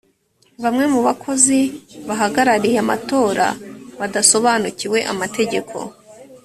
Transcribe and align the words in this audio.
bamwe 0.63 0.85
mu 0.93 0.99
bakozi 1.07 1.59
bahagarariye 2.07 2.77
amatora 2.85 3.47
badasobanukiwe 3.99 4.99
amategeko 5.11 5.77